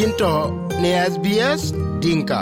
yinto 0.00 0.32
ne 0.82 0.90
SBS 1.12 1.62
Dinka. 2.00 2.40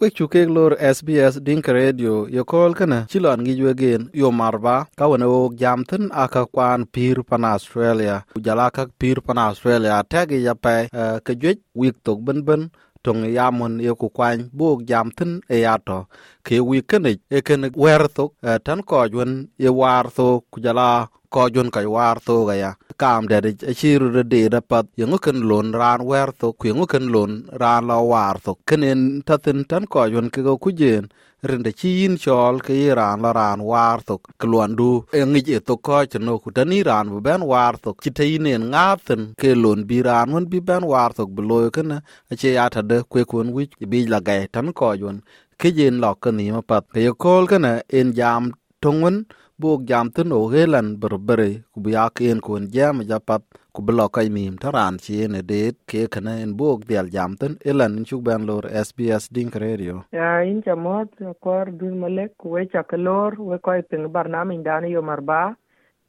Wek 0.00 0.12
chuke 0.14 0.44
lor 0.46 0.76
SBS 0.76 1.40
Dinka 1.40 1.72
Radio 1.72 2.28
yo 2.28 2.44
kol 2.44 2.74
kana 2.78 2.98
chilon 3.10 3.40
gi 3.46 3.54
jwegen 3.60 4.02
yo 4.12 4.28
marba 4.40 4.76
ka 4.98 5.04
wana 5.10 5.26
o 5.38 5.40
jamten 5.60 6.04
aka 6.24 6.42
kwan 6.54 6.84
pir 6.94 7.16
pan 7.28 7.44
Australia. 7.44 8.16
Ujala 8.36 8.66
ka 8.76 8.82
pir 9.00 9.16
pan 9.26 9.38
Australia 9.38 10.04
tagi 10.12 10.44
ya 10.44 10.54
pe 10.64 10.76
uh, 10.92 11.16
ka 11.24 11.32
jwet 11.40 11.58
wik 11.80 11.96
tok 12.04 12.18
ben 12.26 12.40
ben 12.48 12.62
tong 13.04 13.24
ya 13.24 13.46
mon 13.50 13.80
ye 13.86 13.92
ku 14.00 14.08
kwany 14.16 14.50
buok 14.52 14.84
jam 14.88 15.08
tin 15.18 15.40
e 15.48 15.64
yato 15.64 15.98
ke 16.46 16.60
wi 16.68 16.82
kene 16.90 17.16
e 17.36 17.40
ken 17.46 17.62
wer 17.82 18.02
thok 18.16 18.30
uh, 18.44 18.58
tan 18.64 18.80
ko 18.88 19.08
jwen 19.12 19.32
ye 19.56 19.70
war 19.80 20.04
to 20.16 20.28
ku 20.52 20.60
jala 20.60 21.08
ko 21.34 21.42
jwen 21.54 21.68
kai 21.74 21.86
war 21.96 22.16
tho 22.26 22.34
ga 22.48 22.54
ya 22.62 22.70
kam 23.00 23.22
de 23.30 23.36
de 23.44 23.50
chiru 23.78 24.06
de 24.16 24.22
de 24.32 24.40
da 24.54 24.60
pat 24.70 24.86
yengo 25.00 25.18
ken 25.24 25.38
lon 25.50 25.68
ran 25.80 26.00
wer 26.10 26.28
tho 26.40 26.52
ku 26.58 26.64
yengo 26.70 26.86
ken 26.92 27.06
lon 27.14 27.32
ran 27.60 27.82
la 27.90 27.96
war 28.12 28.36
tho 28.44 28.52
kenen 28.68 29.00
tatin 29.26 29.58
tan 29.70 29.84
ko 29.92 30.00
jwen 30.12 30.28
ke 30.34 30.40
go 30.46 30.54
ku 30.64 30.70
jen 30.80 31.04
rinde 31.48 31.70
chi 31.78 31.88
yin 32.00 32.14
chol 32.22 32.58
ke 32.66 32.74
ran 32.98 33.22
la 33.24 33.30
ran 33.38 33.60
war 33.70 33.98
tok 34.08 34.22
kluan 34.40 34.74
du 34.78 34.90
e 35.18 35.20
ngi 35.30 35.42
e 35.56 35.60
to 35.68 35.74
ko 35.86 35.98
chno 36.12 36.34
ku 36.42 36.48
tani 36.56 36.78
ran 36.88 37.06
bu 37.12 37.18
ben 37.26 37.42
war 37.50 37.74
tok 37.84 37.96
chi 38.02 38.10
te 38.18 38.24
yin 38.32 38.46
ngaten 38.72 39.22
ke 39.40 39.50
lon 39.62 39.80
bi 39.88 39.98
ran 40.08 40.26
won 40.32 40.44
bi 40.50 40.58
ben 40.68 40.82
war 40.92 41.10
tok 41.18 41.28
bu 41.34 41.42
loy 41.50 41.66
kana 41.76 41.96
a 42.30 42.34
che 42.40 42.50
ya 42.58 42.66
ta 42.74 42.80
de 42.90 42.98
kwe 43.10 43.22
kun 43.30 43.48
wi 43.54 43.64
bi 43.90 43.98
la 44.12 44.18
ga 44.26 44.34
tan 44.54 44.68
ko 44.78 44.88
yon 45.02 45.16
ke 45.60 45.68
jen 45.76 45.94
lo 46.02 46.10
ka 46.22 46.30
ni 46.38 46.44
ma 46.54 46.62
pat 46.70 46.84
ke 46.94 47.12
kol 47.22 47.44
kana 47.50 47.72
en 47.98 48.08
jam 48.18 48.42
tongun 48.82 49.16
buk 49.60 49.80
jam 49.90 50.06
tin 50.14 50.30
o 50.38 50.40
helan 50.54 50.88
berbere 51.02 51.50
ku 51.72 51.78
bi 51.84 51.92
ak 52.06 52.20
en 52.30 52.40
kun 52.46 52.64
jam 52.76 52.96
ja 53.10 53.18
pat 53.28 53.42
ku 53.74 53.80
bi 53.86 53.92
lo 53.98 54.06
kai 54.14 54.28
mim 54.36 54.54
taran 54.62 54.94
chi 55.04 55.16
ne 55.32 55.40
det 55.50 55.74
ke 55.90 56.00
kana 56.14 56.32
en 56.44 56.52
buk 56.60 56.78
dial 56.88 57.06
jam 57.14 57.32
tin 57.40 57.52
elan 57.70 57.96
in 57.98 58.04
chuk 58.08 58.22
ben 58.26 58.42
lor 58.48 58.64
SBS 58.86 59.24
Dink 59.34 59.54
Radio 59.64 59.94
ya 60.18 60.30
in 60.50 60.58
chamot 60.66 61.08
kor 61.44 61.66
dun 61.78 61.94
malek 62.02 62.32
we 62.52 62.62
chakalor 62.72 63.30
we 63.48 63.56
koy 63.66 63.80
ping 63.90 64.06
barnamij 64.14 64.60
dan 64.68 64.84
yo 64.94 65.02
marba 65.10 65.42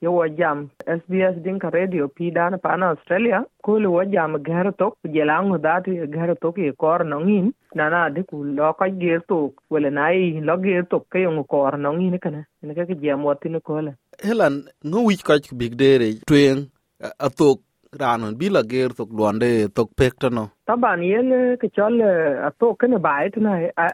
yo 0.01 0.11
wo 0.17 0.27
jam 0.27 0.69
SBS 0.85 1.41
Dinka 1.43 1.69
Radio 1.69 2.07
pi 2.07 2.31
dan 2.31 2.59
pa 2.59 2.75
na 2.77 2.89
Australia. 2.95 3.43
Ko 3.63 3.79
le 3.79 3.87
wo 3.95 4.03
jam 4.03 4.37
ger 4.43 4.71
tok. 4.77 4.97
Jelang 5.15 5.57
dat 5.61 5.85
ger 5.85 6.35
tok 6.41 6.57
e 6.57 6.71
kor 6.71 7.03
no 7.03 7.19
ngin 7.19 7.51
na 7.75 7.89
na 7.89 8.09
de 8.09 8.23
ku 8.23 8.43
lo 8.43 8.73
ka 8.73 8.87
ger 9.01 9.19
tok. 9.27 9.51
Wala 9.69 9.89
na 9.89 10.11
i 10.11 10.39
lo 10.41 10.57
ger 10.57 10.83
tok 10.91 11.09
ke 11.11 11.19
yo 11.25 11.43
kor 11.43 11.77
no 11.77 11.93
ngin 11.93 12.19
kana 12.19 12.45
ne 12.61 12.73
ka 12.73 12.83
jam 13.01 13.23
wo 13.23 13.33
tin 13.41 13.59
ko 13.61 13.81
le 13.81 13.93
helan 14.23 14.63
ngo 14.85 14.99
wi 15.07 15.15
ka 15.27 15.35
big 15.55 15.75
dere 15.81 16.09
twen 16.27 16.67
atok 17.27 17.59
ranon 18.01 18.37
bi 18.39 18.49
la 18.55 18.61
ger 18.71 18.89
tok 18.97 19.09
luande 19.17 19.49
tok 19.77 19.89
pek 19.99 20.13
no 20.37 20.43
taban 20.67 21.03
yen 21.11 21.57
ke 21.61 21.67
chol 21.75 22.01
atok 22.47 22.79
kene 22.79 22.97
bai 23.05 23.29
tna 23.35 23.51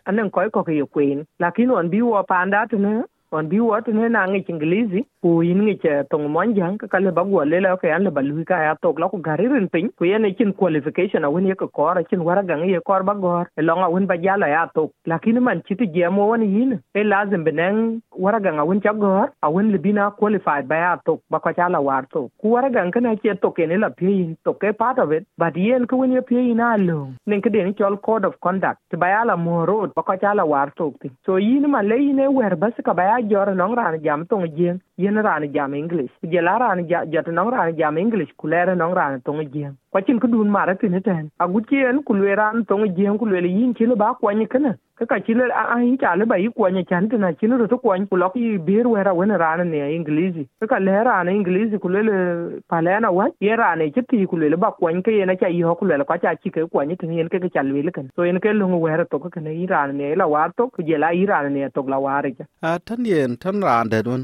anen 0.10 0.30
koy 0.36 0.50
ko 0.56 0.64
ke 0.68 0.74
queen 0.96 1.26
lakini 1.44 1.72
on 1.80 1.90
bi 1.94 2.02
wo 2.02 2.24
panda 2.32 2.66
tna 2.72 2.94
on 3.32 3.50
bi 3.52 3.60
wo 3.68 3.78
tna 3.86 4.10
na 4.16 4.28
ngi 4.28 4.46
ingilizi 4.52 5.02
ku 5.26 5.42
yin 5.42 5.62
ngi 5.66 5.74
che 5.84 5.94
tong 6.12 6.28
mon 6.34 6.54
jang 6.58 6.78
ka 6.78 7.00
le 7.00 7.12
ba 7.18 7.24
le 7.52 7.60
la 7.66 7.76
ka 7.82 7.88
yan 7.92 8.04
le 8.06 8.12
balu 8.18 8.44
ka 8.50 8.58
ya 8.64 8.74
tok 8.84 9.00
la 9.02 9.08
ku 9.12 9.18
gari 9.28 9.46
rin 9.54 9.68
pin 9.74 9.88
ku 9.98 10.06
yan 10.06 10.26
chin 10.38 10.52
qualification 10.60 11.26
a 11.26 11.30
wen 11.36 11.48
ye 11.50 11.56
ka 11.62 11.68
kor 11.78 11.96
chin 12.10 12.22
wara 12.28 12.44
gang 12.50 12.66
ye 12.74 12.80
kor 12.88 13.02
ba 13.10 13.16
gor 13.24 13.46
e 13.60 13.64
a 13.86 13.90
wen 13.94 14.06
ba 14.12 14.16
jala 14.26 14.48
ya 14.56 14.62
tok 14.76 14.92
lakini 15.12 15.42
man 15.48 15.64
chiti 15.68 15.88
je 15.96 16.10
mo 16.18 16.28
wan 16.32 16.44
yin 16.56 16.78
e 17.00 17.04
lazim 17.12 17.44
benen 17.48 17.80
wara 18.26 18.40
gang 18.46 18.60
a 18.60 18.66
wen 18.70 18.82
cha 18.86 18.94
gor 18.94 19.26
a 19.42 19.50
wen 19.56 19.72
le 19.72 19.80
bina 19.86 20.12
qualified 20.20 20.68
ba 20.68 20.78
ya 20.84 20.92
tok 21.08 21.20
ba 21.32 21.40
ka 21.40 21.54
chala 21.58 21.82
war 21.88 22.04
tok 22.14 22.30
ku 22.44 22.54
wara 22.54 22.70
gang 22.78 22.92
kana 22.94 23.16
che 23.26 23.36
tok 23.48 23.58
ne 23.72 23.82
la 23.84 23.90
pe 23.90 24.06
yin 24.06 24.38
tok 24.46 24.64
e 24.64 24.74
part 24.74 25.00
of 25.00 25.12
it. 25.12 25.26
But 25.42 25.58
yen 25.58 25.88
ku 25.90 25.98
wen 26.04 26.12
ye 26.18 26.22
pe 26.22 26.36
yin 26.36 26.62
a 26.68 26.78
lo 26.78 27.00
nen 27.26 27.42
ke 27.42 27.50
den 27.58 27.74
chol 27.74 27.98
code 28.08 28.26
of 28.30 28.38
conduct 28.46 28.80
ti 28.92 29.02
ba 29.02 29.10
ya 29.16 29.26
la 29.32 29.36
mo 29.48 29.66
road 29.66 29.98
ba 29.98 30.04
ka 30.04 30.22
chala 30.22 30.46
war 30.54 30.70
tok 30.78 31.02
ti 31.02 31.10
so 31.26 31.42
yin 31.48 31.66
ma 31.76 31.82
le 31.82 31.98
yin 32.06 32.20
e 32.20 32.32
wer 32.38 32.54
bas 32.56 32.78
ka 32.86 32.94
ba 32.94 33.10
ya 33.10 33.18
jor 33.34 33.48
long 33.62 33.76
ran 33.82 34.02
jam 34.06 34.30
tong 34.30 34.46
jeng 34.58 34.80
yen 34.98 35.18
ran 35.28 35.44
jam 35.56 35.74
english 35.74 36.12
je 36.34 36.42
la 36.48 36.58
ran 36.64 36.86
ja 36.90 37.04
jot 37.14 37.28
nong 37.28 37.52
ran 37.56 37.76
jam 37.80 37.98
english 37.98 38.32
ku 38.38 38.48
le 38.48 38.64
nong 38.76 38.94
ran 39.00 39.22
tong 39.26 39.44
jien 39.54 39.74
kwa 39.92 40.02
chin 40.08 40.20
ku 40.20 40.28
dun 40.28 40.50
mara 40.56 40.76
tin 40.76 40.98
ten 41.08 41.30
a 41.40 41.48
gu 41.48 41.62
chien 41.70 42.02
ku 42.08 42.14
le 42.14 42.36
ran 42.42 42.66
tong 42.70 42.86
jien 42.98 43.18
ku 43.20 43.26
le 43.26 43.40
yin 43.48 43.74
chi 43.78 43.86
le 43.86 43.96
ba 43.96 44.14
kwa 44.22 44.34
ni 44.34 44.46
kana 44.54 44.72
ka 45.00 45.06
ka 45.12 45.18
chi 45.28 45.34
le 45.40 45.46
a 45.62 45.64
a 45.76 45.78
yin 45.84 45.98
cha 46.02 46.16
le 46.20 46.26
ba 46.32 46.38
yi 46.44 46.50
kwa 46.58 46.70
ni 46.72 46.84
chan 46.90 47.10
tin 47.10 47.20
na 47.26 47.32
chin 47.40 47.58
ro 47.62 47.68
to 47.74 47.78
kwa 47.78 47.98
ni 48.00 48.06
ku 48.12 48.16
lo 48.22 48.32
yi 48.36 48.58
bir 48.68 48.88
wera 48.94 49.14
wen 49.20 49.36
ran 49.44 49.64
ne 49.72 49.80
english 49.96 50.40
ka 50.60 50.68
ka 50.74 50.80
le 50.88 50.96
ran 51.08 51.28
english 51.36 51.76
ku 51.84 51.90
le 51.96 52.02
pa 52.70 52.80
le 52.86 53.00
na 53.06 53.12
wa 53.18 53.28
ye 53.48 53.56
ran 53.64 53.80
ne 53.80 53.90
chi 53.98 54.02
ti 54.10 54.26
ku 54.34 54.38
le 54.44 54.56
ba 54.64 54.72
kwa 54.80 54.94
ni 54.94 55.02
ke 55.08 55.18
na 55.32 55.36
cha 55.42 55.48
yi 55.58 55.62
ho 55.68 55.76
ku 55.82 55.86
le 55.92 56.04
kwa 56.12 56.18
cha 56.24 56.36
chi 56.42 56.50
ke 56.56 56.64
kwa 56.72 56.86
ni 56.86 56.96
tin 57.02 57.12
yen 57.20 57.28
ke 57.34 57.40
ka 57.44 57.50
chal 57.58 57.68
le 57.88 57.92
kan 57.98 58.08
so 58.16 58.24
yen 58.30 58.40
ke 58.40 58.56
lu 58.60 58.72
wera 58.86 59.06
to 59.12 59.20
ka 59.20 59.40
ne 59.48 59.52
yi 59.60 59.68
ran 59.74 59.96
ne 60.00 60.16
la 60.24 60.28
war 60.36 60.48
to 60.58 60.70
ku 60.78 60.84
je 60.88 60.98
la 61.04 61.12
yi 61.20 61.26
ran 61.34 61.52
ne 61.58 61.70
to 61.76 61.84
la 61.96 62.00
war 62.08 62.24
ja 62.38 62.46
a 62.62 62.80
tan 62.88 63.04
yen 63.14 63.36
tan 63.46 63.60
ran 63.68 63.90
de 63.96 64.02
dun 64.08 64.24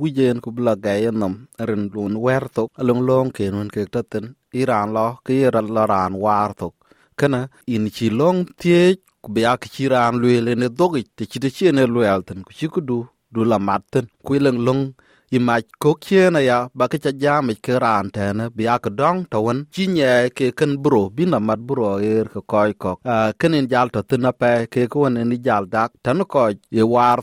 wijen 0.00 0.38
ku 0.44 0.48
bla 0.56 0.72
ga 0.84 0.92
yennom 1.04 1.34
ren 1.68 1.84
lun 1.94 2.12
wer 2.24 2.44
tok 2.56 2.70
along 2.80 3.02
long 3.08 3.28
ken 3.36 3.52
won 3.58 3.68
ke 3.74 3.82
taten 3.94 4.24
iran 4.62 4.88
lo 4.96 5.06
ke 5.26 5.34
ran 5.54 5.68
la 5.76 5.82
ran 5.92 6.12
war 6.24 6.50
tok 6.60 6.74
kana 7.18 7.40
in 7.74 7.84
chi 7.96 8.06
long 8.20 8.38
tie 8.60 8.82
ku 9.22 9.28
be 9.34 9.42
ak 9.52 9.62
chi 9.74 9.84
ran 9.92 10.14
ne 10.60 10.68
dogi 10.78 11.02
te 11.16 11.22
chi 11.30 11.38
te 11.44 11.48
chi 11.56 11.64
ne 11.76 11.84
ku 12.46 12.52
chi 12.58 12.66
ku 12.74 12.80
du 12.90 12.98
du 13.32 13.44
la 13.44 13.58
matten. 13.58 14.04
Ku 14.24 14.34
long 14.66 14.82
i 15.36 15.38
mac 15.46 15.64
kok 15.82 15.98
chiena 16.06 16.38
aya 16.44 16.58
ba 16.78 16.84
ke 16.92 16.98
cha 17.04 17.10
jam 17.22 17.48
ke 17.64 17.74
raan 17.84 18.06
tene 18.16 18.44
bi 18.56 18.64
ak 18.74 18.86
dong 18.98 19.18
to 19.32 19.38
won 19.44 19.58
chi 19.74 19.84
nye 19.96 20.12
ke 20.36 20.46
ken 20.58 20.72
buro 20.82 21.02
bi 21.16 21.24
na 21.32 21.38
mat 21.48 21.60
buro 21.68 21.88
eer 22.10 22.26
ke 22.34 22.40
kɔc 22.50 22.70
kɔk 22.82 22.98
ken 23.04 23.32
kenin 23.40 23.66
jal 23.72 23.88
tɔthin 23.94 24.28
apɛ 24.30 24.52
pe 24.72 24.80
wen 25.00 25.14
ko 25.16 25.32
i 25.36 25.38
jal 25.46 25.64
dak 25.74 25.90
tan 26.04 26.18
ko 26.32 26.42
ye 26.76 26.82
war 26.94 27.18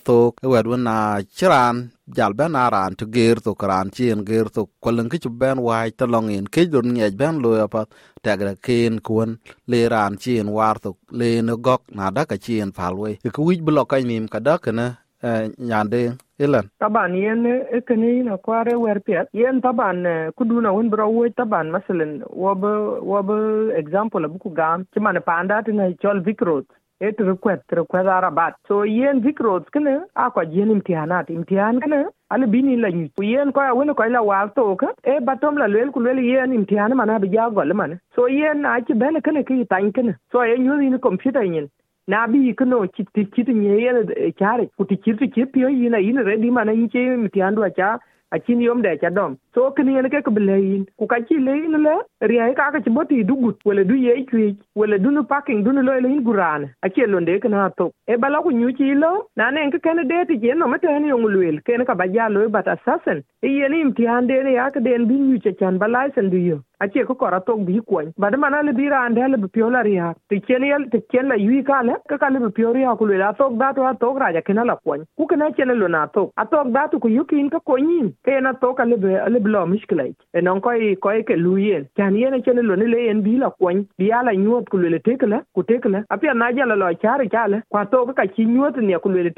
e 0.46 0.48
wɛt 0.54 0.66
wen 0.72 0.84
na 0.88 0.96
ci 1.38 1.46
raan 1.54 1.76
jal 2.18 2.34
ben 2.40 2.56
aran 2.56 2.92
to 3.00 3.06
ger 3.16 3.36
to 3.46 3.52
kran 3.62 3.88
chien 3.96 4.20
geer 4.28 4.48
to 4.56 4.62
kolen 4.84 5.08
ke 5.12 5.18
ben 5.42 5.58
wai 5.68 5.90
to 5.98 6.06
long 6.14 6.30
in 6.38 6.46
ke 6.54 6.62
don 6.74 6.88
nye 6.96 7.08
ben 7.22 7.36
lo 7.44 7.50
ya 7.60 7.68
pat 7.74 7.88
tagra 8.24 8.54
ken 8.66 8.94
kun 9.08 9.30
le 9.72 9.80
ran 9.94 10.14
chien 10.24 10.48
war 10.56 10.76
to, 10.84 10.90
le 11.20 11.30
no 11.48 11.56
gok 11.66 11.82
na 11.98 12.10
da 12.16 12.22
ka 12.30 12.36
chien 12.46 12.70
falwe 12.78 13.12
ke 13.36 13.42
wi 13.48 13.56
blok 13.68 13.94
ai 13.96 14.04
nim 14.10 14.26
ka 14.34 14.40
da 14.48 14.56
kana 14.64 14.88
nyande 15.24 16.00
ilan 16.40 16.70
taban 16.80 17.16
yen 17.16 17.46
ekene 17.78 18.24
na 18.26 18.38
kware 18.38 18.76
wer 18.80 19.00
piet 19.00 19.28
yen 19.34 19.62
taban 19.62 20.04
kuduna 20.38 20.74
won 20.74 20.90
bro 20.90 21.10
wo 21.10 21.30
taban 21.30 21.70
masalan 21.76 22.22
wob 22.30 22.64
wob 23.12 23.30
example 23.78 24.28
bu 24.28 24.40
ku 24.40 24.50
gam 24.60 24.86
chimane 24.94 25.20
panda 25.26 25.62
tina 25.66 25.92
chol 26.04 26.22
vikrot 26.28 26.66
et 27.02 27.20
request 27.20 27.64
request 27.80 28.08
arabat 28.18 28.54
so 28.68 28.84
yen 28.84 29.20
vikrot 29.26 29.68
kene 29.76 29.92
a 30.16 30.30
ko 30.32 30.42
yen 30.56 30.72
imtihanat 30.76 31.30
imtihan 31.36 31.80
kene 31.84 32.00
ale 32.32 32.46
bini 32.54 32.76
la 32.78 32.90
nyu 32.96 33.08
yen 33.34 33.52
ko 33.52 33.62
woni 33.80 33.94
ko 34.00 34.04
la 34.16 34.22
war 34.30 34.48
to 34.56 34.76
ka 34.82 34.88
e 35.14 35.20
batom 35.30 35.58
la 35.62 35.68
lel 35.76 35.92
ku 35.92 36.00
lel 36.08 36.20
yen 36.32 36.54
imtihan 36.60 36.96
mana 37.02 37.20
bi 37.20 37.28
ja 37.36 37.50
gol 37.50 37.74
man 37.82 38.00
so 38.16 38.28
yen 38.28 38.66
a 38.66 38.80
ci 38.88 38.94
bele 39.04 39.22
kene 39.28 39.44
ki 39.52 39.64
tan 39.74 39.92
kene 40.00 40.14
so 40.32 40.44
yen 40.52 40.66
yu 40.66 40.76
ni 40.82 41.00
computer 41.08 41.44
yin 41.44 41.70
na 42.10 42.28
bi 42.28 42.54
kino 42.58 42.88
kit 42.88 43.48
nyeyele 43.48 44.32
kyare 44.38 44.66
kuti 44.78 44.98
kirti 44.98 45.28
kipiyo 45.30 45.70
yina 45.70 45.98
yina 45.98 46.22
redi 46.24 46.52
mana 46.52 46.72
yinche 46.72 47.00
mitiandu 47.18 47.64
acha 47.64 48.00
achini 48.32 48.66
yomde 48.66 48.90
acha 48.90 49.10
dom 49.10 49.38
so 49.60 49.72
kini 49.76 49.94
yene 49.96 50.10
ke 50.14 50.20
ku 50.24 51.06
ka 51.12 51.18
ci 51.28 51.36
le 51.46 51.54
yin 51.62 51.76
le 51.86 51.96
ria 52.32 52.46
ka 52.60 52.72
ka 52.74 52.80
chi 52.86 52.92
boti 52.98 53.24
dugut. 53.30 53.58
Wala 53.68 53.84
du 53.90 53.96
ye 54.06 54.14
chwi 54.30 54.46
wala 54.76 54.98
du 55.04 55.12
no 55.12 55.24
parking 55.32 55.64
du 55.64 55.74
no 55.74 55.82
lo 55.88 55.94
yin 55.98 56.24
guran. 56.28 56.70
Achi 56.86 57.08
londe 57.14 57.34
kana 57.44 57.70
to. 57.78 57.92
E 58.08 58.16
bala 58.24 58.42
ku 58.46 58.52
nyu 58.60 58.70
lo 59.04 59.12
na 59.36 59.50
ne 59.52 59.70
ke 59.74 59.80
ken 59.86 60.02
de 60.12 60.24
ti 60.30 60.40
je 60.44 60.54
no 60.56 60.68
mate 60.68 60.88
ne 60.88 61.08
yong 61.14 61.28
luel. 61.34 61.60
Ken 61.66 61.86
ka 61.90 61.94
ba 62.00 62.08
ja 62.16 62.30
lo 62.30 62.48
bat 62.56 62.68
assassin. 62.76 63.20
E 63.44 63.48
yene 63.60 63.78
imtihan 63.84 64.28
de 64.32 64.44
ne 64.44 64.54
ya 64.60 64.70
ka 64.72 64.80
den 64.80 65.08
bi 65.10 65.16
nyu 65.28 65.40
cha 65.44 65.52
chan 65.60 65.78
bala 65.78 66.08
sen 66.16 66.30
du 66.30 66.38
yo. 66.50 66.60
Ache 66.82 67.04
ko 67.06 67.14
kora 67.16 67.42
tok 67.42 67.60
bi 67.68 67.80
kwany. 67.88 68.14
Bad 68.18 68.38
mana 68.40 68.64
le 68.64 68.72
bira 68.72 69.04
ande 69.06 69.20
le 69.28 69.38
pio 69.54 69.70
la 69.70 69.82
ria 69.82 70.14
ti 70.30 70.40
chen 70.48 70.64
yel 70.64 70.84
ti 70.92 71.00
chen 71.12 71.28
la 71.28 71.36
yui 71.36 71.64
ka 71.64 71.82
le 71.84 71.94
ka 72.10 72.18
ka 72.18 72.30
le 72.30 72.40
pio 72.56 72.72
ria 72.72 72.96
ku 72.96 73.06
le 73.06 73.20
tok 73.38 73.54
da 73.60 73.74
to 73.74 73.84
tok 74.00 74.20
raja 74.24 74.42
kena 74.42 74.64
la 74.64 74.76
kwany. 74.84 75.04
Ku 75.18 75.28
kena 75.28 75.52
chen 75.58 75.76
lo 75.82 75.88
na 75.88 76.06
tok. 76.16 76.32
A 76.38 76.46
tok 76.46 76.72
da 76.76 76.88
to 76.88 77.00
ku 77.00 77.10
yukin 77.18 77.50
ka 77.52 77.60
konyin. 77.68 78.14
Ke 78.26 78.40
na 78.42 78.54
tok 78.54 78.80
le 78.92 78.96
be 78.96 79.12
le 79.34 79.40
blo 79.50 79.66
mishkila 79.74 80.06
e 80.38 80.42
non 80.42 80.62
koy 80.62 80.96
koy 81.06 81.24
ke 81.24 81.36
luyen 81.46 81.88
kan 81.98 82.16
yen 82.22 82.42
chene 82.46 82.62
lo 82.70 82.76
ne 82.76 82.88
le 82.94 83.10
en 83.12 83.22
bi 83.26 83.38
la 83.38 83.50
kwany. 83.50 83.86
Bi 84.00 84.12
ala 84.12 84.34
nyot 84.36 84.70
ku 84.72 84.78
le 84.78 85.00
tekla 85.00 85.44
ku 85.56 85.64
tekla 85.64 86.04
apia 86.10 86.34
na 86.34 86.52
jala 86.54 86.76
lo 86.76 86.94
chare 87.04 87.30
chale 87.34 87.62
kwa 87.72 87.86
tok 87.92 88.16
ka 88.16 88.26
chi 88.36 88.46
nyuot 88.46 88.78
ne 88.78 89.00
ku 89.04 89.10
le 89.10 89.32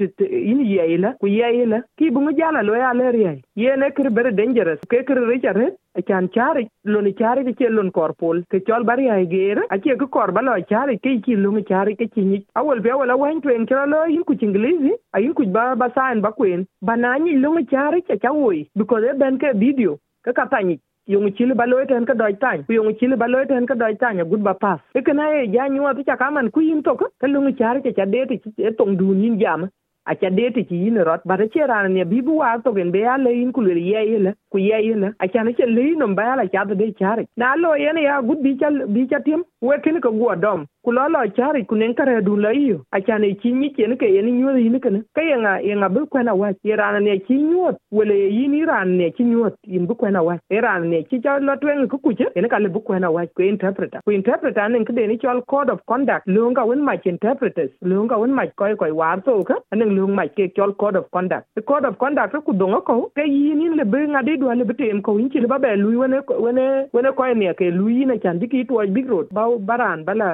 in 0.52 0.62
ye 0.74 0.84
ile 0.96 1.10
ku 1.22 1.28
ye 1.28 1.48
ile 1.64 1.84
ki 1.98 2.12
bu 2.12 2.32
jala 2.40 2.62
lo 2.64 2.76
ya 2.76 2.94
le 2.94 3.12
riai 3.16 3.42
yen 3.56 3.84
e 3.84 3.92
kir 3.96 4.10
ber 4.10 4.32
dangerous 4.32 4.80
ke 4.90 5.06
kir 5.08 5.20
richard 5.32 5.62
chan 6.00 6.30
chari, 6.30 6.68
loni 6.86 7.14
chari 7.14 7.44
ke 7.54 7.70
lon 7.70 7.92
korpol. 7.92 8.44
Ke 8.50 8.64
chol 8.68 8.86
bari 8.86 9.10
ai 9.10 9.26
ger 9.26 9.64
ache 9.70 9.98
ko 10.00 10.08
kor 10.08 10.32
balo 10.32 10.56
chari 10.70 10.98
ke 10.98 11.22
chi 11.26 11.36
lon 11.36 11.64
chari 11.64 11.96
ke 11.98 12.08
chi 12.14 12.22
ni 12.22 12.46
awol 12.56 12.82
be 12.82 12.90
awol 12.90 13.18
wan 13.20 13.42
twen 13.42 13.66
kra 13.68 13.86
lo 13.86 14.06
yin 14.06 14.24
ku 14.24 14.36
chinglizi 14.36 14.94
ayin 15.16 15.34
ku 15.34 15.46
ba 15.46 15.76
ba 15.76 15.92
san 15.96 16.22
ba 16.22 16.32
kwen. 16.32 16.66
Banani 16.84 17.36
lon 17.42 17.66
chari 17.68 18.02
cha 18.08 18.16
chawoi 18.16 18.70
because 18.76 19.04
e 19.04 19.18
ben 19.18 19.38
ke 19.38 19.52
video, 19.56 20.00
ka 20.24 20.32
katani 20.32 20.80
yung 21.08 21.34
chile 21.36 21.54
ba 21.56 21.66
loy 21.68 21.86
ten 21.86 22.06
ka 22.06 22.14
doj 22.14 22.40
tany. 22.40 22.64
Ku 22.64 22.74
yung 22.74 22.96
chile 22.98 23.18
ba 23.18 23.28
loy 23.28 23.46
ten 23.46 23.68
ka 23.68 23.74
doj 23.74 24.00
tany 24.00 24.24
gud 24.24 24.44
ba 24.44 24.54
pas 24.54 24.80
e 24.96 25.02
kana 25.02 25.28
e 25.42 25.48
ja 25.52 25.68
nyuwa 25.68 25.96
ti 25.96 26.04
chaka 26.04 26.32
man 26.32 26.52
ku 26.52 26.62
yin 26.62 26.84
to 26.84 26.96
ka 26.96 27.06
ka 27.20 27.28
lungu 27.28 27.52
char 27.58 27.82
cha 27.84 27.92
cha 27.92 28.06
de 28.06 28.26
ti 28.30 28.40
e 28.58 28.72
tong 28.78 28.96
dun 28.96 29.24
yin 29.24 29.40
jam 29.40 29.70
a 30.06 30.16
cha 30.16 30.30
de 30.30 30.52
yin 30.70 30.98
rot 31.04 31.22
ba 31.26 31.38
che 31.54 31.66
ran 31.68 31.94
ne 31.94 32.04
bi 32.06 32.22
bu 32.22 32.38
wa 32.42 32.58
to 32.64 32.74
gen 32.74 32.92
be 32.92 33.00
ya 33.00 33.18
le 33.18 33.32
yin 33.32 33.52
ku 33.52 33.62
le 33.62 33.74
ye 33.80 34.02
ye 34.12 34.34
ku 34.52 34.58
ye 34.58 34.78
ye 34.88 34.96
a 35.20 35.28
cha 35.28 35.44
ne 35.44 35.54
che 35.54 35.66
le 35.66 35.96
no 35.96 36.08
ba 36.14 36.36
la 36.36 36.46
cha 36.48 36.66
de 36.66 36.94
char 37.00 37.20
na 37.38 37.56
lo 37.56 37.76
ye 37.76 37.92
ne 37.94 38.04
ya 38.04 38.22
gud 38.22 38.42
bi 38.44 38.58
cha 38.58 38.70
bi 38.88 39.08
cha 39.08 39.20
tim 39.20 39.44
we 39.62 39.76
kin 39.84 40.02
ka 40.02 40.10
go 40.10 40.36
dom. 40.36 40.66
Ku 40.84 40.92
lo 40.92 41.08
lo 41.10 41.20
chari, 41.38 41.66
ku 41.66 41.76
nen 41.76 41.94
kare 41.94 42.22
du 42.24 42.36
la 42.38 42.52
iyo 42.52 42.82
a 42.92 43.00
cha 43.02 43.18
ne 43.18 43.36
chi 43.42 43.52
ni 43.52 43.70
chen 43.76 43.96
ke 43.98 44.08
ye 44.10 44.22
ni 44.22 44.32
nyu 44.32 44.58
yin 44.58 44.80
ka 44.80 44.90
ne. 44.90 45.02
Ka 45.16 45.22
ye 45.22 45.36
nga 45.38 45.60
ye 45.62 45.76
nga 45.76 45.90
bu 45.90 46.08
kwa 46.08 46.24
na 46.24 46.34
wa 46.34 46.50
ye 46.64 46.76
ran 46.76 47.04
ne 47.04 47.20
chi 47.28 47.36
nyu 47.36 47.70
wele 47.92 48.16
yi 48.38 48.48
ni 48.48 48.66
ran 48.66 48.98
ne 48.98 49.12
chi 49.12 49.24
nyu 49.24 49.50
yin 49.68 49.86
bu 49.88 49.96
kwa 49.96 50.10
na 50.12 50.22
wa 50.24 50.38
ye 50.50 50.62
ran 50.62 50.90
ne 50.90 51.04
chi 51.10 51.20
cha 51.22 51.38
lo 51.40 51.56
twen 51.62 51.88
ku 51.88 51.98
ku 52.00 52.14
che, 52.14 52.26
ye 52.36 52.48
ka 52.50 52.58
le 52.60 52.70
bu 52.70 52.82
kwa 52.82 53.00
na 53.00 53.12
wa 53.12 53.26
ku 53.36 53.44
interpreter 53.44 54.02
ku 54.06 54.12
interpreter 54.12 54.70
ne 54.70 54.84
ke 54.86 54.94
de 54.94 55.08
ni 55.08 55.18
chol 55.18 55.42
code 55.46 55.70
of 55.70 55.86
conduct. 55.86 56.26
Lu 56.28 56.50
nga 56.52 56.66
wen 56.66 56.82
ma 56.82 56.96
interpreters 57.06 57.72
lu 57.82 58.04
nga 58.06 58.18
wen 58.18 58.34
ma 58.34 58.48
koy 58.58 58.76
koy 58.76 58.92
war 58.92 59.22
to 59.22 59.44
ka, 59.44 59.56
ne 59.76 59.86
lu 59.98 60.08
ma 60.08 60.26
ke 60.38 60.48
chol 60.56 60.76
code 60.78 60.96
of 61.02 61.10
conduct. 61.12 61.48
The 61.56 61.62
code 61.62 61.86
of 61.86 62.00
conduct 62.00 62.36
ku 62.46 62.54
donga 62.54 62.82
ko 62.82 63.12
ke 63.16 63.26
yi 63.26 63.54
ni 63.60 63.70
le 63.70 63.86
be 63.86 64.00
nga 64.14 64.22
de 64.24 64.38
do 64.38 64.54
le 64.62 64.66
betem 64.72 65.02
ko 65.02 65.18
yin 65.18 65.30
chi 65.30 65.40
le 65.40 65.48
ba 65.48 65.60
be 65.60 65.76
lu 65.84 66.00
wene 66.02 66.18
wene 66.46 66.66
wene 66.94 67.12
ko 67.18 67.34
ne 67.34 67.54
ke 67.60 67.70
lu 67.78 67.88
yi 67.98 68.06
na 68.06 68.18
chan 68.24 68.40
diki 68.40 68.68
to 68.68 68.82
big 68.96 69.10
road 69.10 69.28
ba 69.32 69.46
baran 69.70 70.04
bala 70.10 70.32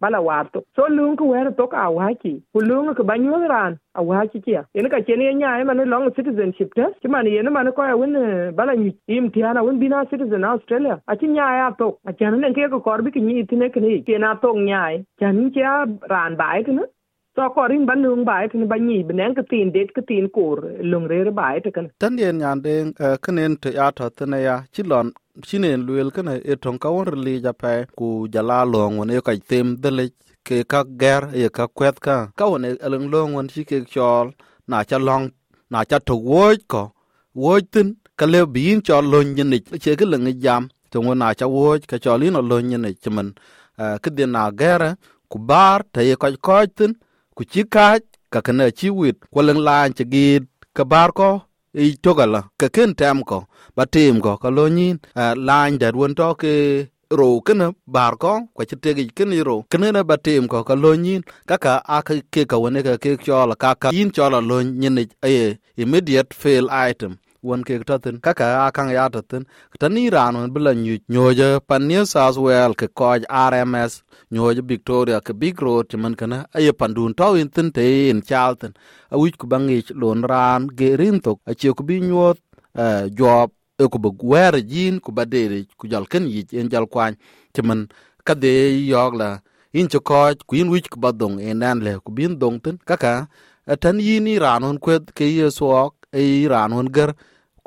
bala 0.00 0.18
warto 0.22 0.62
so 0.76 0.86
lung 0.96 1.16
ku 1.16 1.24
wer 1.32 1.50
to 1.58 1.66
ka 1.66 1.90
waki 1.90 2.34
ku 2.54 2.60
lung 2.68 2.94
ku 2.98 3.02
banyo 3.10 3.38
ran 3.52 3.78
a 3.94 4.02
waki 4.02 4.40
kia 4.46 4.62
yen 4.74 4.88
ka 4.90 5.00
chen 5.06 5.20
ye 5.26 5.32
nya 5.34 5.54
e 5.60 5.64
man 5.70 5.82
long 5.92 6.06
citizenship 6.18 6.74
test 6.74 7.00
ki 7.02 7.08
man 7.14 7.26
yen 7.26 7.52
man 7.52 7.72
ko 7.78 7.82
wen 8.02 8.14
bala 8.58 8.76
ni 8.82 8.92
im 9.16 9.30
tiana 9.30 9.64
wen 9.64 9.80
bina 9.82 10.04
citizen 10.10 10.44
australia. 10.44 11.00
A 11.08 11.16
chi 11.16 11.26
nya 11.26 11.48
ya 11.60 11.70
to 11.80 11.98
a 12.06 12.12
chan 12.12 12.38
ne 12.40 12.52
ke 12.52 12.70
ko 12.70 12.80
korbi 12.80 13.12
ki 13.16 13.20
ni 13.20 13.42
tine 13.50 13.66
ke 13.74 13.82
ni 13.86 14.02
ke 14.02 14.20
na 14.26 14.34
to 14.44 14.54
nya 14.68 14.84
e 14.98 15.02
chan 15.20 15.36
ni 15.40 15.50
cha 15.58 15.74
ran 16.14 16.36
bai 16.42 16.62
ke 16.62 16.78
to 17.38 17.48
ko 17.54 17.68
rin 17.70 17.86
ban 17.86 18.02
lung 18.02 18.24
bai 18.28 18.44
tin 18.52 18.66
ban 18.70 18.82
ni 18.86 18.96
ban 19.08 19.34
ka 19.36 19.42
tin 19.50 19.70
det 19.74 19.90
ka 19.96 20.02
tin 20.08 20.26
kur, 20.36 20.58
lung 20.90 21.06
re 21.10 21.18
re 21.26 21.32
bai 21.40 21.56
ta 21.64 21.70
kan. 21.76 21.86
Tan 22.00 22.18
yen 22.22 22.38
nyan 22.40 22.62
den 22.64 22.86
eh, 23.04 23.16
kenen 23.24 23.52
te 23.62 23.70
ya 23.78 23.86
ta 23.98 24.06
tene 24.18 24.38
ya, 24.48 24.56
chi 24.74 24.82
chilon 24.82 25.06
chinen 25.46 25.80
luel 25.86 26.08
kana 26.16 26.34
e 26.52 26.54
ton 26.62 26.76
ka 26.82 26.88
won 26.94 27.06
li 27.26 27.34
ja 27.44 27.52
pa 27.60 27.72
ku 27.98 28.08
jala 28.34 28.58
long 28.74 28.98
won 28.98 29.10
e 29.16 29.20
ka 29.26 29.32
tem 29.50 29.66
de 29.82 29.90
le, 29.98 30.04
ke 30.46 30.56
ka 30.72 30.80
ger 31.00 31.22
e 31.42 31.48
ka 31.56 31.64
kwet 31.76 31.96
ka. 32.06 32.16
Ka 32.38 32.44
won 32.50 32.64
e, 32.68 32.70
e 32.86 32.88
lung 32.92 33.06
long 33.12 33.30
won, 33.36 33.46
chi 33.52 33.62
ke 33.70 33.78
chol, 33.94 34.26
na 34.70 34.76
cha 34.90 34.98
long, 35.08 35.24
na 35.72 35.78
cha 35.90 35.98
to 36.08 36.14
wo 36.28 36.44
ko. 36.72 36.82
Wo 37.42 37.52
tin, 37.72 37.88
ka 38.18 38.26
le 38.32 38.40
bin 38.54 38.78
chol 38.86 39.04
lon 39.12 39.36
yin 39.36 39.50
ni 39.52 39.58
che 39.84 39.92
ke 40.00 40.04
lung 40.12 40.26
e 40.30 40.32
jam 40.44 40.62
to 40.90 40.98
won 41.06 41.18
na 41.22 41.34
cha 41.38 41.46
wo 41.54 41.66
ka 41.90 41.96
chol 42.04 42.20
in 42.26 42.38
lon 42.50 42.70
yin 42.70 42.82
ni 42.84 42.94
chman 43.02 43.28
eh, 43.82 43.96
ke 44.02 44.10
de 44.16 44.24
na 44.34 44.42
ger, 44.60 44.82
ku 45.30 45.36
bar, 45.50 45.78
te 45.92 46.00
ye 46.08 46.14
ka 46.22 46.28
ko 46.48 46.58
tin 46.78 46.92
ku 47.38 47.44
ci 47.52 47.62
kaac 47.74 48.02
kakene 48.32 48.66
ci 48.78 48.88
wit 48.98 49.16
kuoliŋ 49.32 49.58
laany 49.66 49.92
ci 49.98 50.04
giit 50.12 50.44
kebar 50.76 51.10
ko 51.18 51.28
ic 51.84 51.94
tokala 52.04 52.40
keken 52.60 52.90
tem 52.98 53.18
ko 53.30 53.38
ba 53.76 53.84
tim 53.94 54.16
ko 54.24 54.32
ka 54.42 54.48
lo 54.56 54.64
nyin. 54.76 54.96
Laany 55.46 55.74
det 55.82 55.94
wen 56.00 56.12
to 56.18 56.28
ke 56.42 56.52
ro 57.18 57.28
kene 57.46 57.66
bar 57.94 58.14
ko 58.22 58.32
kwa 58.54 58.62
ci 58.68 58.76
tegi 58.82 59.04
kene 59.16 59.36
ro 59.48 59.56
kene 59.70 59.88
ba 60.10 60.16
tim 60.24 60.44
ko 60.52 60.58
ka 60.68 60.74
lo 60.82 60.90
nyin. 61.04 61.22
Kaka 61.48 61.72
a 61.96 61.98
ke 62.02 62.42
ka 62.50 62.56
wene 62.62 62.80
ka 62.86 62.94
ke 63.02 63.10
chola 63.24 63.54
kaka 63.62 63.88
yin 63.96 64.10
chola 64.16 64.38
lo 64.50 64.56
nyin 64.80 64.96
aye 65.26 65.44
immediate 65.82 66.30
fail 66.40 66.66
item. 66.90 67.12
Won 67.42 67.62
ke 67.64 67.78
tatin 67.84 68.20
kaka 68.20 68.66
akang 68.66 68.90
ya 68.90 69.08
tatin 69.08 69.44
tani 69.78 70.10
ran 70.10 70.34
won 70.34 70.50
bula 70.50 70.74
nyu 70.74 70.98
pan 71.68 71.82
new 71.88 72.04
south 72.04 72.38
well 72.38 72.74
ke 72.74 72.88
ko 72.94 73.18
rms 73.50 74.02
nyoje 74.32 74.62
victoria 74.62 75.20
ke 75.20 75.32
big 75.32 75.60
road 75.62 75.92
man 75.96 76.14
kana 76.14 76.46
aye 76.54 76.72
pandun 76.72 77.14
to 77.16 77.34
in 77.34 77.48
tin 77.48 77.70
te 77.72 78.10
in 78.10 78.22
chalten 78.22 78.72
a 79.10 79.18
wich 79.18 79.36
ku 79.38 79.46
bangi 79.46 79.82
lon 79.94 80.22
ran 80.22 80.68
ge 80.78 80.96
rin 81.00 81.20
tok 81.20 81.38
a 81.46 81.54
che 81.54 81.72
ku 81.72 81.82
bi 81.82 82.00
nyot 82.00 82.38
job 83.18 83.50
e 83.78 83.84
ku 83.92 83.98
bu 83.98 84.10
wer 84.22 84.54
jin 84.70 85.00
ku 85.00 85.10
badere 85.12 85.66
ku 85.78 85.86
jal 85.88 86.04
ken 86.06 86.24
yi 86.26 86.46
en 86.52 86.68
jal 86.68 86.86
kwan 86.86 87.14
man 87.68 87.88
ka 88.26 88.34
de 88.34 88.54
yog 88.92 89.14
la 89.20 89.30
in 89.72 89.88
cho 89.88 90.00
ko 90.00 90.32
ku 90.48 90.56
in 90.56 90.68
wich 90.70 90.88
ku 90.92 90.98
badong 91.00 91.36
en 91.40 91.58
nan 91.58 91.78
le 91.86 91.92
ku 92.04 92.10
bin 92.16 92.38
dong 92.38 92.58
tin. 92.64 92.76
Kaka 92.88 93.28
tan 93.82 93.96
yini 94.00 94.38
ran 94.40 94.62
won 94.62 94.78
kwet 94.84 95.12
ke 95.16 95.24
yesuok 95.38 95.92
e 95.94 95.97
ran 96.12 96.72
won 96.72 96.88
gar 96.88 97.12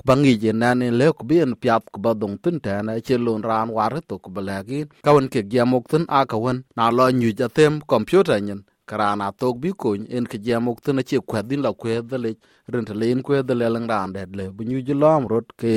bangi 0.06 0.34
je 0.42 0.52
nane 0.52 0.90
le 0.92 1.14
ku 1.14 1.24
bien 1.30 1.54
piap 1.62 1.84
ku 1.94 2.00
badong 2.02 2.38
tin 2.42 2.58
ta 2.60 2.82
na 2.82 3.00
che 3.06 3.18
lon 3.18 3.42
ran 3.42 3.70
war 3.70 3.94
to 4.08 4.18
ku 4.18 4.30
balagi 4.36 4.80
ka 5.06 5.14
won 5.14 5.30
ke 5.30 5.42
giamok 5.52 5.86
tin 5.92 6.04
a 6.10 6.26
ka 6.26 6.38
won 6.38 6.58
na 6.76 6.90
lo 6.90 7.06
nyu 7.12 7.30
ja 7.38 7.48
tem 7.48 7.74
computer 7.86 8.42
nyen 8.42 8.66
karana 8.90 9.32
tok 9.32 9.56
bi 9.62 9.70
ko 9.82 9.94
en 9.94 10.26
ke 10.26 10.38
giamok 10.46 10.82
tin 10.82 10.98
che 11.10 11.18
kwet 11.30 11.46
din 11.50 11.62
la 11.62 11.72
kwet 11.74 12.04
de 12.10 12.18
le 12.18 12.32
ren 12.72 12.86
te 12.86 12.94
len 13.02 13.22
kwet 13.22 13.46
de 13.46 13.54
le 13.54 13.66
lang 13.70 13.86
ran 13.92 14.10
de 14.16 14.26
le 14.38 14.46
bu 14.56 14.62
nyu 14.70 14.82
ji 14.88 14.94
lom 14.94 15.22
rot 15.32 15.48
ke 15.62 15.74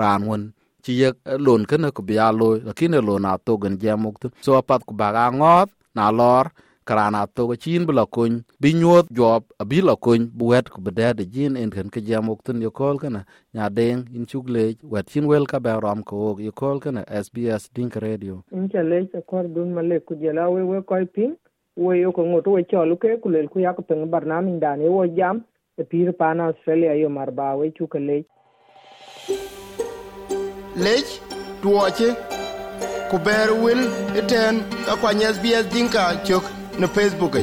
ran 0.00 0.20
won 0.28 0.42
chi 0.82 0.92
ye 1.00 1.08
lon 1.44 1.62
kana 1.68 1.88
ku 1.96 2.00
bia 2.08 2.32
lo 2.32 2.48
lakini 2.66 2.98
lon 3.08 3.28
a 3.28 3.32
to 3.44 3.52
gen 3.62 3.76
giamok 3.82 4.16
tin 4.20 4.30
so 4.44 4.50
apat 4.60 4.80
ku 4.88 4.92
baga 5.00 5.24
ngot 5.38 5.68
na 5.96 6.04
lor 6.18 6.48
karana 6.90 7.26
to 7.34 7.46
ko 7.46 7.54
chin 7.64 7.86
bula 7.86 8.04
kun 8.06 8.42
bi 8.60 8.72
nyot 8.74 9.06
job 9.18 9.44
abi 9.62 9.80
la 9.88 9.94
kun 10.04 10.26
buet 10.38 10.70
ko 10.74 10.80
bede 10.86 11.08
de 11.18 11.24
jin 11.34 11.56
en 11.56 11.70
kan 11.76 11.88
ke 11.94 12.00
jamok 12.08 12.42
tun 12.44 12.62
yo 12.66 12.70
kol 12.78 12.98
kana 13.02 13.20
nya 13.54 13.68
deng 13.78 14.02
in 14.14 14.26
chugle 14.30 14.64
wet 14.94 15.06
chin 15.12 15.28
wel 15.32 15.46
ka 15.52 15.60
ba 15.66 15.76
ram 15.84 16.02
ko 16.02 16.36
yo 16.46 16.52
kol 16.62 16.80
kana 16.80 17.04
sbs 17.24 17.70
dink 17.74 17.94
radio. 18.06 18.42
In 18.50 18.68
cha 18.72 18.82
le 18.90 18.98
cha 19.12 19.20
kor 19.30 19.44
dun 19.54 19.72
male 19.76 19.96
ku 20.00 20.18
jela 20.22 20.50
we 20.54 20.66
we 20.70 20.82
koi 20.90 21.04
ping 21.14 21.36
we 21.76 22.00
yo 22.00 22.12
ko 22.12 22.26
ngot 22.26 22.46
we 22.54 22.66
cholu 22.74 22.98
ke 23.02 23.16
ku 23.22 23.28
le 23.34 23.46
ku 23.46 23.60
ya 23.66 23.72
ko 23.72 23.82
peng 23.82 24.04
barnamin 24.10 24.58
dane 24.64 24.86
wo 24.96 25.06
jam 25.06 25.44
e 25.78 25.84
pir 25.90 26.12
pana 26.12 26.50
australia 26.50 26.94
yo 27.02 27.08
mar 27.08 27.30
ba 27.30 27.50
we 27.58 27.70
chu 27.76 27.86
ke 27.86 28.00
le 28.08 28.18
lech 30.84 31.10
tuoche 31.62 32.08
ku 33.10 33.18
ber 33.26 33.48
wil 33.62 33.80
iten 34.22 34.64
ka 34.86 34.94
kwany 35.02 35.30
sbs 35.36 35.70
dinka 35.74 36.06
chok 36.30 36.59
na 36.80 36.88
facebook 36.88 37.34